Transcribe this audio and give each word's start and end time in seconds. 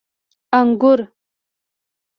🍇 0.51 0.57
انګور 0.59 0.99